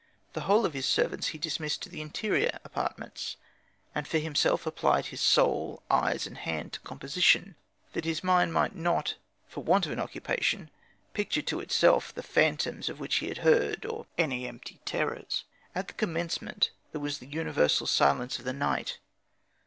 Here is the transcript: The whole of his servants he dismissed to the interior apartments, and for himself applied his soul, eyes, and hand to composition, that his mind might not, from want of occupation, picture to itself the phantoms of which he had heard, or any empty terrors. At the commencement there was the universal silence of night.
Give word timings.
The 0.33 0.41
whole 0.41 0.65
of 0.65 0.73
his 0.73 0.87
servants 0.87 1.27
he 1.27 1.37
dismissed 1.37 1.83
to 1.83 1.89
the 1.89 2.01
interior 2.01 2.57
apartments, 2.63 3.37
and 3.93 4.07
for 4.07 4.17
himself 4.17 4.65
applied 4.65 5.05
his 5.05 5.21
soul, 5.21 5.83
eyes, 5.91 6.25
and 6.25 6.39
hand 6.39 6.73
to 6.73 6.79
composition, 6.79 7.53
that 7.93 8.03
his 8.03 8.23
mind 8.23 8.51
might 8.51 8.75
not, 8.75 9.13
from 9.47 9.65
want 9.65 9.85
of 9.85 9.99
occupation, 9.99 10.71
picture 11.13 11.43
to 11.43 11.59
itself 11.59 12.11
the 12.15 12.23
phantoms 12.23 12.89
of 12.89 12.99
which 12.99 13.17
he 13.17 13.27
had 13.27 13.37
heard, 13.45 13.85
or 13.85 14.07
any 14.17 14.47
empty 14.47 14.79
terrors. 14.85 15.43
At 15.75 15.87
the 15.87 15.93
commencement 15.93 16.71
there 16.93 16.99
was 17.01 17.19
the 17.19 17.27
universal 17.27 17.85
silence 17.85 18.39
of 18.39 18.47
night. 18.55 18.97